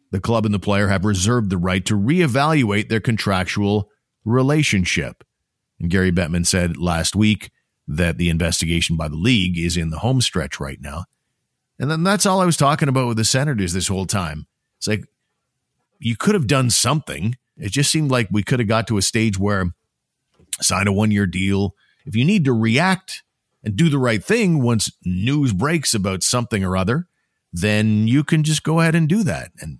[0.10, 3.91] the club and the player have reserved the right to reevaluate their contractual
[4.25, 5.23] relationship.
[5.79, 7.51] And Gary Bettman said last week
[7.88, 11.05] that the investigation by the league is in the home stretch right now.
[11.77, 14.47] And then that's all I was talking about with the Senators this whole time.
[14.79, 15.05] It's like
[15.99, 17.36] you could have done something.
[17.55, 19.75] It just seemed like we could have got to a stage where
[20.60, 21.75] sign a one year deal.
[22.07, 23.21] If you need to react
[23.67, 27.06] and do the right thing once news breaks about something or other,
[27.51, 29.51] then you can just go ahead and do that.
[29.60, 29.80] And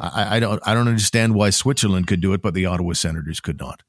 [0.00, 3.40] I, I don't I don't understand why Switzerland could do it, but the Ottawa Senators
[3.40, 3.82] could not.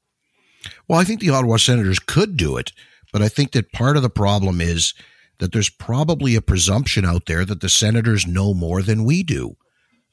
[0.86, 2.72] Well, I think the Ottawa Senators could do it,
[3.10, 4.92] but I think that part of the problem is
[5.38, 9.56] that there's probably a presumption out there that the Senators know more than we do.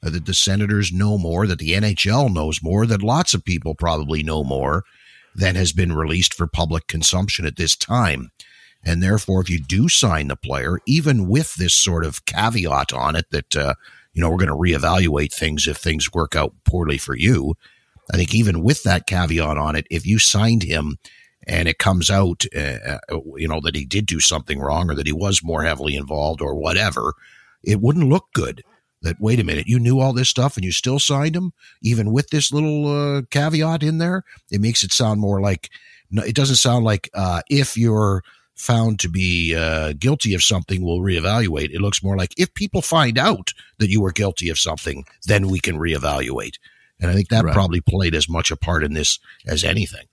[0.02, 3.74] Uh, that the Senators know more, that the NHL knows more, that lots of people
[3.74, 4.84] probably know more
[5.34, 8.30] than has been released for public consumption at this time.
[8.86, 13.16] And therefore, if you do sign the player, even with this sort of caveat on
[13.16, 13.74] it that, uh,
[14.14, 17.56] you know, we're going to reevaluate things if things work out poorly for you,
[18.12, 20.98] I think even with that caveat on it, if you signed him
[21.48, 24.94] and it comes out, uh, uh, you know, that he did do something wrong or
[24.94, 27.14] that he was more heavily involved or whatever,
[27.64, 28.62] it wouldn't look good.
[29.02, 32.12] That wait a minute, you knew all this stuff and you still signed him, even
[32.12, 34.22] with this little uh, caveat in there.
[34.50, 35.70] It makes it sound more like
[36.12, 38.22] it doesn't sound like uh, if you're
[38.56, 41.70] found to be uh, guilty of something, we'll reevaluate.
[41.72, 45.48] It looks more like if people find out that you were guilty of something, then
[45.48, 46.54] we can reevaluate.
[46.98, 47.54] And I think that right.
[47.54, 50.06] probably played as much a part in this as anything.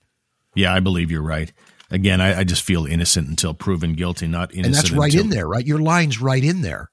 [0.54, 1.52] Yeah, I believe you're right.
[1.90, 4.66] Again, I, I just feel innocent until proven guilty, not innocent.
[4.66, 5.66] And that's right until, in there, right?
[5.66, 6.90] Your line's right in there.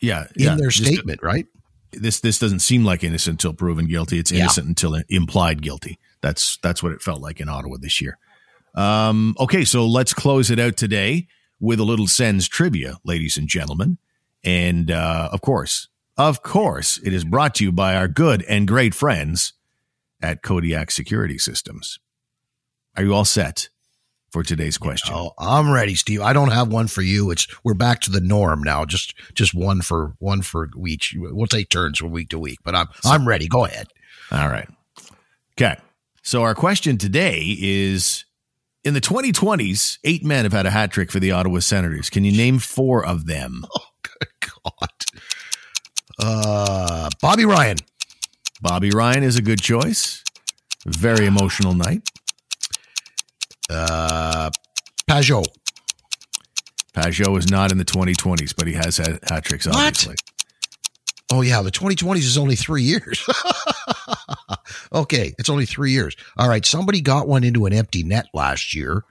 [0.00, 1.46] Yeah, in yeah, their statement, just, right?
[1.92, 4.18] This this doesn't seem like innocent until proven guilty.
[4.18, 4.70] It's innocent yeah.
[4.70, 5.98] until implied guilty.
[6.20, 8.18] That's that's what it felt like in Ottawa this year.
[8.74, 11.26] Um, okay, so let's close it out today
[11.60, 13.98] with a little Sens trivia, ladies and gentlemen.
[14.44, 18.66] And uh, of course, of course, it is brought to you by our good and
[18.66, 19.52] great friends
[20.20, 21.98] at Kodiak Security Systems.
[22.96, 23.68] Are you all set
[24.30, 25.14] for today's question?
[25.14, 26.20] Oh, I'm ready, Steve.
[26.20, 27.30] I don't have one for you.
[27.30, 28.84] It's we're back to the norm now.
[28.84, 31.14] Just just one for one for each.
[31.16, 33.48] We'll take turns from week to week, but I'm I'm ready.
[33.48, 33.88] Go ahead.
[34.30, 34.68] All right.
[35.58, 35.76] Okay.
[36.22, 38.24] So our question today is
[38.84, 42.10] in the 2020s, eight men have had a hat trick for the Ottawa Senators.
[42.10, 43.64] Can you name four of them?
[43.74, 44.90] Oh, good God.
[46.18, 47.76] Uh, Bobby Ryan.
[48.60, 50.24] Bobby Ryan is a good choice.
[50.86, 52.08] Very emotional night.
[53.70, 54.50] Uh,
[55.08, 55.44] Pageau.
[56.94, 60.12] Pageau is not in the 2020s, but he has had hat tricks, obviously.
[60.12, 60.31] What?
[61.32, 61.62] Oh, yeah.
[61.62, 63.26] The 2020s is only three years.
[64.92, 65.32] okay.
[65.38, 66.14] It's only three years.
[66.36, 66.64] All right.
[66.64, 69.02] Somebody got one into an empty net last year.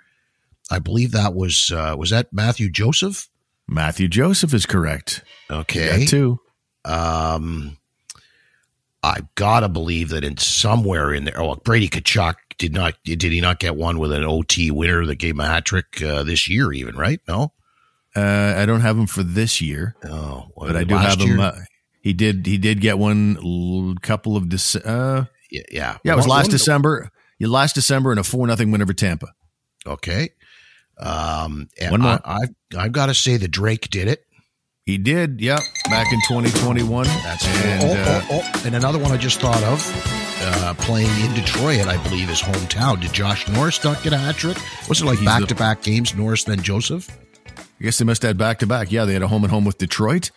[0.69, 3.27] I believe that was, uh, was that Matthew Joseph?
[3.67, 5.23] Matthew Joseph is correct.
[5.49, 6.05] Okay.
[6.05, 6.39] Two.
[6.86, 7.79] Um,
[9.01, 13.41] I gotta believe that in somewhere in there, oh, Brady Tkachuk did not, did he
[13.41, 16.47] not get one with an OT winner that gave him a hat trick uh, this
[16.47, 17.19] year, even, right?
[17.27, 17.51] No?
[18.15, 19.95] Uh, I don't have him for this year.
[20.05, 21.39] Oh, but I do have him.
[21.39, 21.53] Uh,
[22.01, 22.45] he did.
[22.45, 26.13] He did get one couple of Dece- uh, yeah, yeah, yeah.
[26.13, 27.09] It was one, last one, December.
[27.39, 29.27] Yeah, last December in a four nothing win over Tampa.
[29.85, 30.29] Okay.
[30.99, 32.19] Um, and One more.
[32.23, 34.25] I, I've I've got to say that Drake did it.
[34.85, 37.05] He did, yep, back in 2021.
[37.05, 38.61] That's and, oh, uh, oh, oh.
[38.65, 39.79] and another one I just thought of,
[40.41, 42.99] uh, playing in Detroit, I believe his hometown.
[42.99, 44.57] Did Josh Norris not get a hat trick?
[44.89, 47.07] Was it like back to back games, Norris then Joseph?
[47.57, 48.91] I guess they must have had back to back.
[48.91, 50.31] Yeah, they had a home and home with Detroit.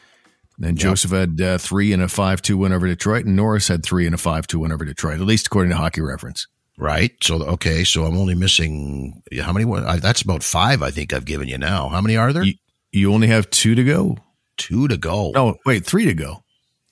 [0.56, 3.82] Then Joseph had uh, three and a 5 2 win over Detroit, and Norris had
[3.82, 6.46] three and a 5 2 win over Detroit, at least according to Hockey Reference.
[6.78, 7.12] Right.
[7.22, 9.70] So okay, so I'm only missing how many?
[9.72, 10.82] I, that's about five.
[10.82, 11.88] I think I've given you now.
[11.88, 12.44] How many are there?
[12.44, 12.54] You,
[12.92, 14.18] you only have two to go.
[14.56, 15.32] Two to go.
[15.34, 16.44] Oh, wait, three to go.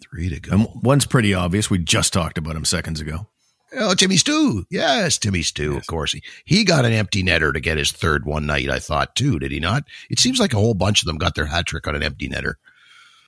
[0.02, 0.52] three to go.
[0.52, 1.70] And one's pretty obvious.
[1.70, 3.28] We just talked about him seconds ago.
[3.74, 4.66] Oh, Timmy Stew.
[4.70, 5.76] Yes, Timmy Stew.
[5.76, 8.68] Of course, he he got an empty netter to get his third one night.
[8.68, 9.38] I thought too.
[9.38, 9.84] Did he not?
[10.10, 12.28] It seems like a whole bunch of them got their hat trick on an empty
[12.28, 12.54] netter.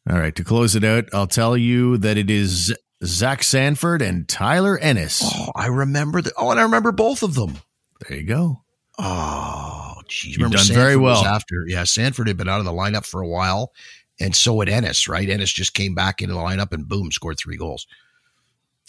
[0.08, 4.28] All right, to close it out, I'll tell you that it is Zach Sanford and
[4.28, 5.22] Tyler Ennis.
[5.24, 6.34] Oh, I remember that.
[6.36, 7.58] Oh, and I remember both of them.
[8.06, 8.62] There you go.
[8.98, 10.32] Oh, geez.
[10.32, 11.34] You've Remember done Sanford very was well.
[11.34, 11.64] after.
[11.66, 13.72] Yeah, Sanford had been out of the lineup for a while,
[14.20, 15.08] and so had Ennis.
[15.08, 17.86] Right, Ennis just came back into the lineup and boom, scored three goals.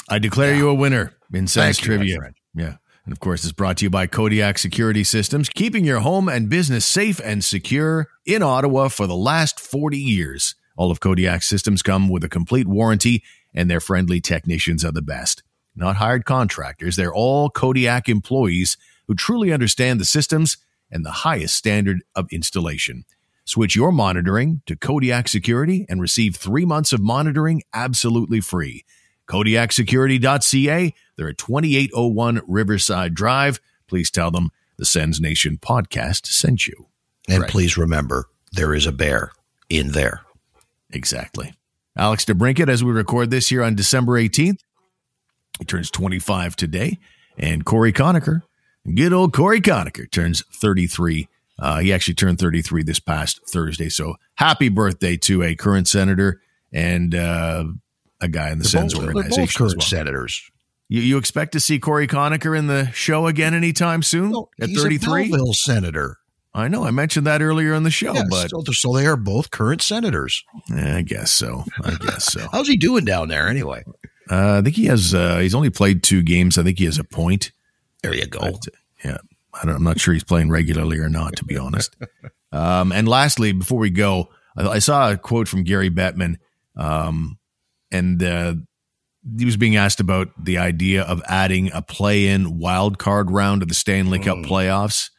[0.10, 2.20] I declare you a winner in Sens Trivia.
[2.54, 2.76] Yeah.
[3.06, 6.50] And of course, it's brought to you by Kodiak Security Systems, keeping your home and
[6.50, 10.56] business safe and secure in Ottawa for the last 40 years.
[10.76, 15.02] All of Kodiak's systems come with a complete warranty, and their friendly technicians are the
[15.02, 15.42] best.
[15.76, 20.58] Not hired contractors, they're all Kodiak employees who truly understand the systems
[20.92, 23.06] and the highest standard of installation.
[23.46, 28.84] Switch your monitoring to Kodiak Security and receive three months of monitoring absolutely free.
[29.28, 30.94] KodiakSecurity.ca.
[31.16, 33.60] They're at 2801 Riverside Drive.
[33.88, 36.88] Please tell them the Sens Nation podcast sent you.
[37.30, 37.50] And Right.
[37.52, 39.32] please remember, there is a bear
[39.70, 40.22] in there.
[40.96, 41.54] Exactly.
[41.98, 44.60] Alex DeBrincat, as we record this here on December 18th,
[45.60, 47.00] he turns 25 today.
[47.38, 48.42] And Cory Conacher,
[48.96, 51.28] good old Cory Conacher, turns 33.
[51.60, 53.90] Uh, he actually turned 33 this past Thursday.
[53.90, 56.42] So happy birthday to a current senator
[56.74, 57.66] and uh,
[58.22, 59.48] a guy in the Sens organization.
[59.58, 59.86] current well.
[59.86, 60.50] senators.
[60.88, 64.70] You, you expect to see Cory Conacher in the show again anytime soon No, at
[64.70, 65.30] he's a 33?
[65.30, 66.18] Belleville senator.
[66.56, 66.86] I know.
[66.86, 69.82] I mentioned that earlier in the show, Yeah, but so, so they are both current
[69.82, 70.42] senators.
[70.74, 71.66] I guess so.
[71.84, 72.48] I guess so.
[72.52, 73.84] How's he doing down there anyway?
[74.32, 75.14] Uh, I think he has.
[75.14, 76.58] Uh, he's only played two games.
[76.58, 77.52] I think he has a point.
[78.02, 78.40] There you go.
[78.40, 78.68] But,
[79.04, 79.18] yeah,
[79.54, 81.96] I don't, I'm not sure he's playing regularly or not, to be honest.
[82.54, 86.38] um, and lastly, before we go, I, I saw a quote from Gary Bettman,
[86.78, 87.38] um,
[87.92, 88.56] and uh,
[89.38, 93.68] he was being asked about the idea of adding a play-in wild card round of
[93.68, 95.10] the Stanley Cup playoffs.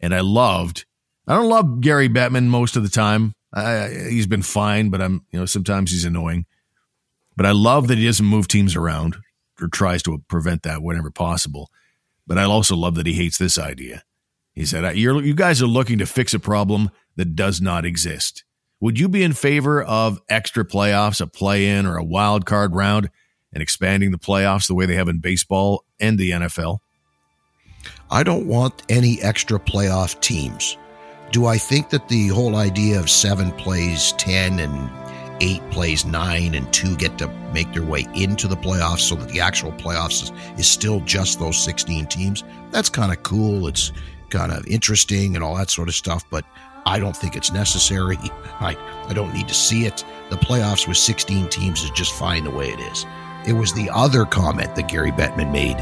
[0.00, 0.84] And I loved.
[1.26, 3.34] I don't love Gary Bettman most of the time.
[3.52, 6.46] I, he's been fine, but I'm you know sometimes he's annoying.
[7.36, 9.16] But I love that he doesn't move teams around
[9.60, 11.70] or tries to prevent that whenever possible.
[12.26, 14.02] But I also love that he hates this idea.
[14.54, 18.44] He said, You guys are looking to fix a problem that does not exist.
[18.80, 22.74] Would you be in favor of extra playoffs, a play in, or a wild card
[22.74, 23.10] round,
[23.52, 26.78] and expanding the playoffs the way they have in baseball and the NFL?
[28.10, 30.76] I don't want any extra playoff teams.
[31.32, 34.90] Do I think that the whole idea of seven plays 10 and
[35.40, 39.28] eight plays nine and two get to make their way into the playoffs so that
[39.28, 42.44] the actual playoffs is, is still just those 16 teams?
[42.70, 43.66] That's kind of cool.
[43.66, 43.92] It's
[44.30, 46.44] kind of interesting and all that sort of stuff, but
[46.86, 48.16] I don't think it's necessary.
[48.60, 48.76] I,
[49.08, 50.04] I don't need to see it.
[50.30, 53.06] The playoffs with 16 teams is just fine the way it is.
[53.46, 55.76] It was the other comment that Gary Bettman made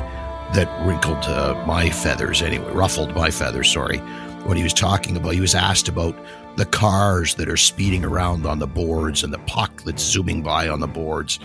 [0.54, 3.98] that wrinkled uh, my feathers anyway, ruffled my feathers, sorry.
[4.44, 6.16] When he was talking about, he was asked about
[6.56, 10.68] the cars that are speeding around on the boards and the puck that's zooming by
[10.68, 11.38] on the boards.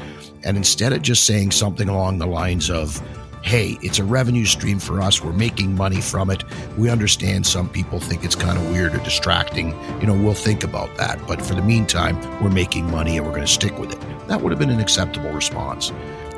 [0.44, 3.02] And instead of just saying something along the lines of,
[3.44, 6.44] hey, it's a revenue stream for us, we're making money from it,
[6.78, 9.70] we understand some people think it's kind of weird or distracting,
[10.02, 11.26] you know, we'll think about that.
[11.28, 14.28] But for the meantime, we're making money and we're going to stick with it.
[14.28, 15.94] That would have been an acceptable response.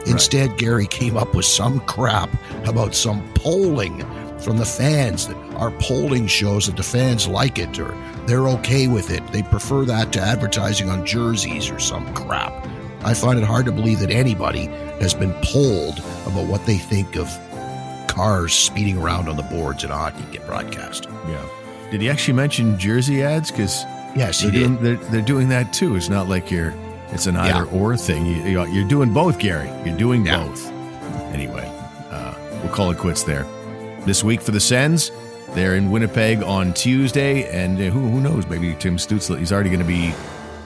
[0.07, 2.29] Instead, Gary came up with some crap
[2.67, 3.99] about some polling
[4.39, 8.87] from the fans that our polling shows that the fans like it or they're okay
[8.87, 9.25] with it.
[9.31, 12.67] They prefer that to advertising on jerseys or some crap.
[13.01, 14.65] I find it hard to believe that anybody
[15.01, 17.27] has been polled about what they think of
[18.07, 21.07] cars speeding around on the boards in hockey get broadcast.
[21.27, 21.45] Yeah.
[21.91, 23.51] Did he actually mention jersey ads?
[23.51, 23.83] Because
[24.15, 24.67] Yes, he they're, did.
[24.67, 25.95] doing, they're, they're doing that too.
[25.95, 26.71] It's not like you're
[27.11, 28.25] it's an either or thing.
[28.25, 29.69] You, you- you're doing both, Gary.
[29.85, 30.43] You're doing Yeah.
[30.45, 30.71] both.
[31.33, 31.65] Anyway,
[32.11, 32.33] uh,
[32.63, 33.45] we'll call it quits there.
[34.05, 35.11] This week for the Sens,
[35.53, 38.47] they're in Winnipeg on Tuesday, and uh, who, who knows?
[38.47, 40.13] Maybe Tim Stützle, he's already going to be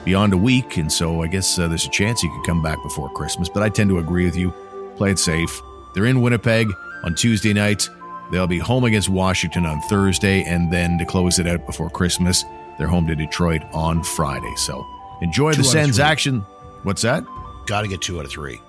[0.04, 2.82] beyond a week, and so I guess uh, there's a chance he could come back
[2.82, 3.48] before Christmas.
[3.48, 4.52] But I tend to agree with you.
[4.96, 5.60] Play it safe.
[5.94, 6.68] They're in Winnipeg
[7.04, 7.88] on Tuesday night.
[8.30, 12.44] They'll be home against Washington on Thursday, and then to close it out before Christmas,
[12.78, 14.52] they're home to Detroit on Friday.
[14.56, 14.86] So
[15.22, 16.40] enjoy Two the Sens action.
[16.82, 17.24] What's that?
[17.66, 18.60] Got to get two out of three.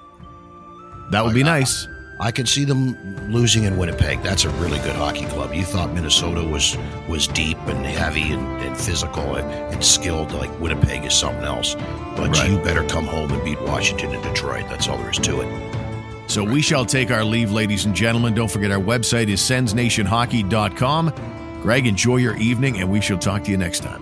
[1.12, 1.88] That would be nice.
[2.18, 2.96] I can see them
[3.30, 4.24] losing in Winnipeg.
[4.24, 5.54] That's a really good hockey club.
[5.54, 6.78] You thought Minnesota was
[7.10, 10.32] was deep and heavy and, and physical and, and skilled.
[10.32, 11.76] Like Winnipeg is something else.
[12.16, 12.50] But Right.
[12.50, 14.64] you better come home and beat Washington and Detroit.
[14.70, 16.32] That's all there is to it.
[16.32, 18.34] So we shall take our leave, ladies and gentlemen.
[18.34, 21.14] Don't forget our website is sensnationhockey.com.
[21.62, 24.02] Greg, enjoy your evening, and we shall talk to you next time.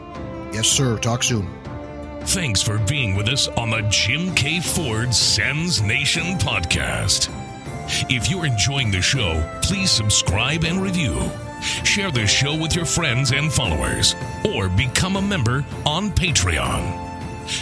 [0.54, 0.98] Yes, sir.
[1.00, 1.50] Talk soon.
[2.26, 7.30] Thanks for being with us on the Jim Keay Ford Sens Nation podcast.
[8.10, 11.30] If you're enjoying the show, please subscribe and review.
[11.84, 14.16] Share the show with your friends and followers,
[14.56, 17.00] or become a member on Patreon.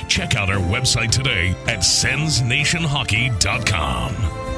[0.08, 4.51] Check out our website today at sensnationhockey.com.